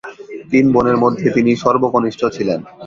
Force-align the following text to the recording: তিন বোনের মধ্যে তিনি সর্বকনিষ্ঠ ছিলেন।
তিন 0.51 0.65
বোনের 0.73 0.97
মধ্যে 1.03 1.27
তিনি 1.35 1.51
সর্বকনিষ্ঠ 1.63 2.21
ছিলেন। 2.35 2.59